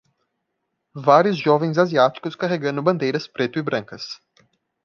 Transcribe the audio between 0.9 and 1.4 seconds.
vários